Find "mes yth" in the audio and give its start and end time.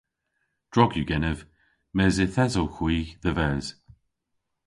1.95-2.39